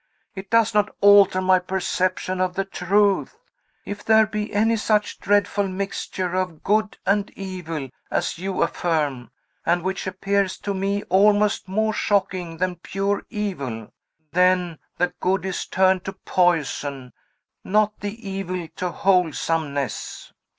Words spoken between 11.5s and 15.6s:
more shocking than pure evil, then the good